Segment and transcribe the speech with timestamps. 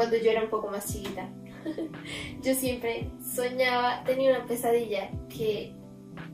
[0.00, 1.28] cuando yo era un poco más chiquita,
[2.42, 5.74] yo siempre soñaba, tenía una pesadilla que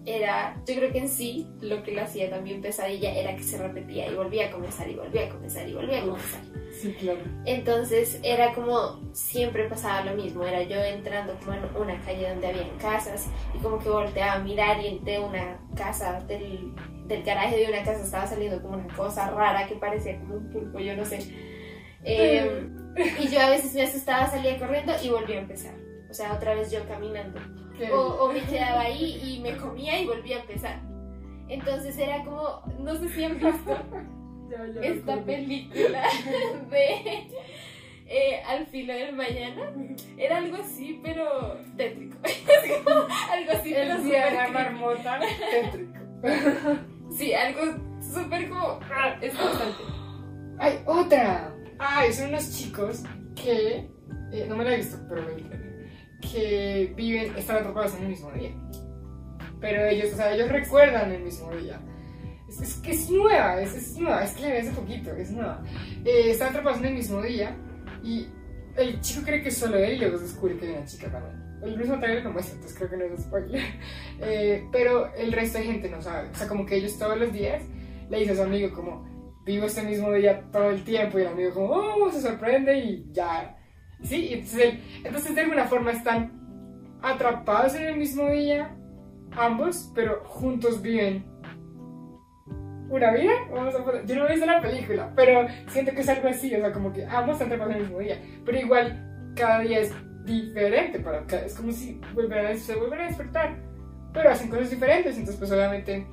[0.04, 3.58] era, yo creo que en sí lo que lo hacía también pesadilla era que se
[3.58, 6.40] repetía y volvía a comenzar y volvía a comenzar y volvía a comenzar.
[6.80, 7.18] Sí, claro.
[7.44, 12.46] Entonces era como siempre pasaba lo mismo, era yo entrando como en una calle donde
[12.46, 16.72] había casas y como que volteaba a mirar y de una casa, del,
[17.08, 20.50] del garaje de una casa estaba saliendo como una cosa rara que parecía como un
[20.50, 21.18] pulpo, yo no sé.
[22.04, 25.74] Eh, y yo a veces me asustaba, salía corriendo y volvía a empezar.
[26.10, 27.40] O sea, otra vez yo caminando.
[27.92, 30.80] O, o me quedaba ahí y me comía y volvía a empezar.
[31.48, 33.76] Entonces era como, no sé si han visto
[34.50, 36.02] Ya, ya esta película
[36.70, 37.28] de
[38.06, 39.72] eh, Al filo del mañana.
[40.16, 42.16] Era algo así, pero tétrico.
[42.24, 46.76] Es como algo así, pero El día de la marmota tétrico.
[47.10, 47.60] Sí, algo
[48.00, 49.82] súper como ah, espantante.
[50.58, 51.55] Hay otra.
[51.78, 53.02] Ay, son unos chicos
[53.34, 53.90] que.
[54.32, 58.08] eh, no me la he visto, pero me enteré, Que viven, están atrapados en el
[58.08, 58.50] mismo día.
[59.60, 61.80] Pero ellos, o sea, ellos recuerdan el mismo día.
[62.48, 65.30] Es, es que es nueva, es, es nueva, es que la vi hace poquito, es
[65.30, 65.62] nueva.
[66.04, 67.56] Eh, están atrapados en el mismo día
[68.04, 68.28] y
[68.76, 71.42] el chico cree que es solo él y luego descubre que hay una chica también.
[71.62, 73.62] El mismo trailer lo muestra, entonces creo que no es spoiler.
[74.20, 76.30] Eh, pero el resto de gente no sabe.
[76.30, 77.62] O sea, como que ellos todos los días
[78.08, 79.06] le dice a su amigo como,
[79.46, 83.06] vivo este mismo día todo el tiempo y el amigo como, oh, se sorprende y
[83.12, 83.56] ya.
[84.02, 88.76] Sí, entonces, entonces de alguna forma están atrapados en el mismo día,
[89.30, 91.24] ambos, pero juntos viven
[92.90, 93.32] una vida.
[93.50, 96.54] Vamos a poner- Yo no he visto la película, pero siento que es algo así,
[96.54, 99.80] o sea, como que ambos están atrapados en el mismo día, pero igual cada día
[99.80, 103.56] es diferente para cada, es como si volvieran se vuelven a despertar,
[104.12, 106.04] pero hacen cosas diferentes, entonces pues obviamente,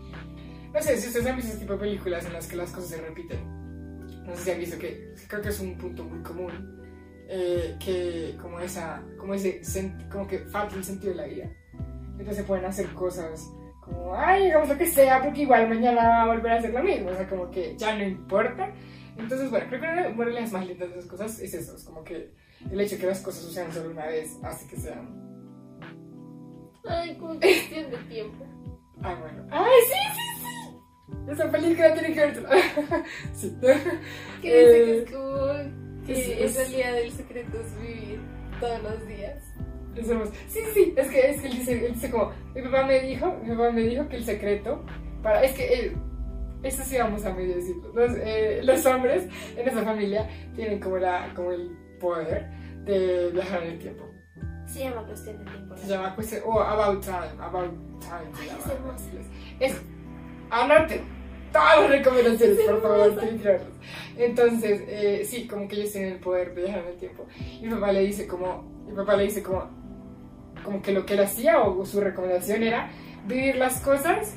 [0.73, 2.89] no sé, si ustedes han visto ese tipo de películas en las que las cosas
[2.89, 3.39] se repiten,
[4.25, 6.81] no sé si han visto que creo que es un punto muy común,
[7.27, 9.61] eh, que como esa, como ese,
[10.11, 11.51] como que falta el sentido de la vida,
[12.11, 13.49] entonces se pueden hacer cosas
[13.81, 16.83] como, ay, hagamos lo que sea, porque igual mañana va a volver a hacer lo
[16.83, 18.73] mismo, o sea, como que ya no importa,
[19.17, 21.83] entonces bueno, creo que una de las más lindas de esas cosas es eso, es
[21.83, 22.31] como que
[22.71, 25.21] el hecho de que las cosas sucedan solo una vez hace que sean
[26.85, 28.45] Ay, como cuestión de tiempo.
[29.01, 29.47] Ah, bueno.
[29.51, 30.02] ¡Ay, sí!
[31.33, 32.35] Esa película tiene que ver.
[33.33, 33.57] sí.
[33.61, 33.91] Que dice
[34.41, 38.19] que Eh, es como que es- es- realidad el secreto es vivir
[38.59, 39.39] todos los días.
[39.95, 40.31] Es hermoso.
[40.47, 40.93] Sí, sí.
[40.97, 42.31] Es que, es que él, dice, él dice como.
[42.55, 44.83] Mi papá me dijo, mi papá me dijo que el secreto.
[45.21, 45.63] Para, es que.
[45.73, 45.93] eh,
[46.63, 47.91] esto sí vamos a medio decirlo.
[47.93, 49.27] Los, eh, los hombres
[49.57, 51.69] en esa familia tienen como, la, como el
[51.99, 52.49] poder
[52.85, 54.09] de viajar en el tiempo.
[54.65, 55.77] Se llama cuestión de tiempo.
[55.77, 56.41] Se llama cuestión.
[56.45, 57.17] O About Time.
[57.39, 58.31] About Time.
[58.39, 59.09] Ay, es hermoso.
[59.59, 59.81] Es.
[61.53, 63.61] Todas las recomendaciones, Es por favor, verlas.
[64.17, 67.25] Entonces, eh, sí, como que ellos tienen el poder de viajar en el tiempo.
[67.61, 68.63] Y mi papá le dice como.
[68.85, 69.69] Mi papá le dice como.
[70.63, 72.89] Como que lo que él hacía o su recomendación era
[73.25, 74.35] vivir las cosas.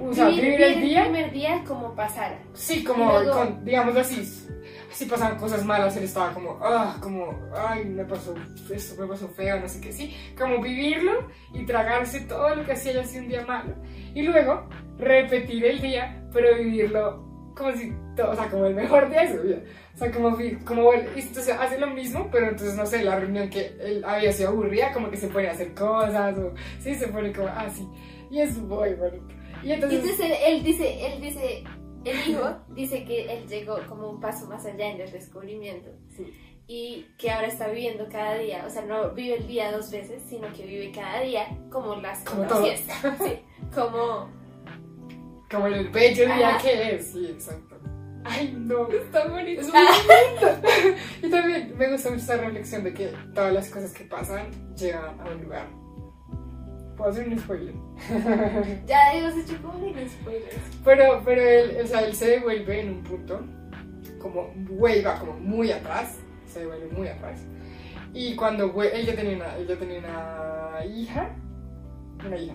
[0.00, 1.02] O sea, vivir, el día.
[1.04, 2.38] primer día como pasara.
[2.54, 4.24] Sí, como, luego- con, digamos así,
[4.90, 8.34] si pasaban cosas malas, él estaba como, ah, como, ay, me pasó
[8.70, 12.72] esto, me pasó feo, no sé qué, sí, como vivirlo y tragarse todo lo que
[12.72, 13.74] hacía ya sido un día malo.
[14.14, 14.68] Y luego
[14.98, 19.36] repetir el día, pero vivirlo como si, to- o sea, como el mejor día de
[19.36, 19.58] su vida.
[19.94, 23.50] O sea, como, como él, entonces hace lo mismo, pero entonces, no sé, la reunión
[23.50, 27.08] que él había sido aburrida, como que se pone a hacer cosas, o sí, se
[27.08, 27.86] pone como, ah, sí.
[28.30, 29.26] Y es muy bonito.
[29.62, 31.64] Y entonces, entonces él, él dice, él dice,
[32.04, 36.32] el hijo dice que él llegó como un paso más allá en el descubrimiento sí.
[36.66, 40.22] y que ahora está viviendo cada día, o sea, no vive el día dos veces,
[40.26, 42.80] sino que vive cada día como las Como conocías.
[43.02, 43.12] todo.
[43.28, 43.34] Sí,
[43.74, 44.28] como
[45.52, 47.76] Como el bello día que es, sí, exacto.
[48.24, 48.88] Ay, no.
[48.88, 49.60] está bonito.
[49.60, 50.96] Es muy lindo.
[51.22, 54.46] Y también me gusta mucho esa reflexión de que todas las cosas que pasan
[54.76, 55.66] llegan a un lugar.
[56.96, 57.74] Puedo hacer un spoiler.
[58.86, 60.56] Ya hemos hecho como mil spoilers.
[60.84, 63.40] Pero, pero él, o sea, él se devuelve en un punto,
[64.18, 67.42] como güey, va como muy atrás, se devuelve muy atrás.
[68.14, 71.30] Y cuando él ya tenía una, él ya tenía una hija,
[72.24, 72.54] una hija.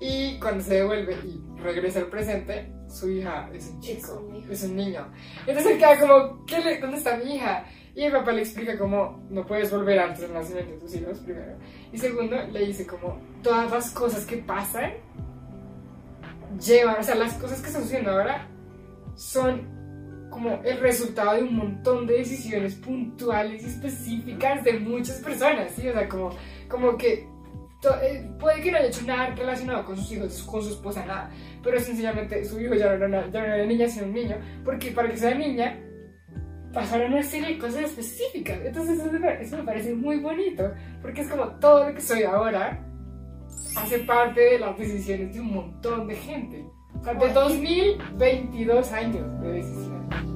[0.00, 4.64] Y cuando se devuelve y regresa al presente, su hija es un chico, un es
[4.64, 5.06] un niño.
[5.46, 7.64] Entonces él queda como, ¿qué le, ¿dónde está mi hija?
[7.94, 11.18] Y el papá le explica como, no puedes volver antes del nacimiento de tus hijos,
[11.20, 11.56] primero.
[11.92, 14.94] Y segundo, le dice como, todas las cosas que pasan
[16.60, 18.48] llevan, o sea, las cosas que están sucediendo ahora
[19.14, 25.70] son como el resultado de un montón de decisiones puntuales y específicas de muchas personas,
[25.72, 25.88] ¿sí?
[25.88, 26.30] O sea, como,
[26.68, 27.28] como que
[28.38, 31.30] puede que no haya hecho nada relacionado con sus hijos, con su esposa, nada,
[31.62, 34.12] pero sencillamente su hijo ya no era una, ya no era una niña, sino un
[34.12, 35.80] niño, porque para que sea niña
[36.72, 38.58] pasaron una serie de cosas específicas.
[38.64, 42.24] Entonces eso me, eso me parece muy bonito, porque es como todo lo que soy
[42.24, 42.84] ahora
[43.76, 46.64] hace parte de las decisiones de un montón de gente.
[47.00, 50.33] O sea, de 2022 años de decisiones.